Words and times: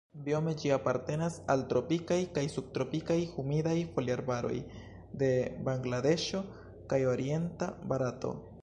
Biome 0.27 0.51
ĝi 0.61 0.69
apartenas 0.75 1.35
al 1.55 1.61
tropikaj 1.73 2.17
kaj 2.37 2.43
subtropikaj 2.53 3.19
humidaj 3.35 3.77
foliarbaroj 3.99 4.57
de 5.23 5.31
Bangladeŝo 5.71 6.45
kaj 6.95 7.05
orienta 7.15 7.75
Barato. 7.93 8.37